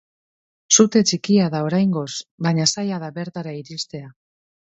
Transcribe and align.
Sute 0.77 1.01
txikia 1.09 1.49
da 1.55 1.61
oraingoz, 1.67 2.07
baina 2.47 2.65
zaila 2.77 2.99
da 3.05 3.11
bertara 3.19 3.55
iristea. 3.59 4.11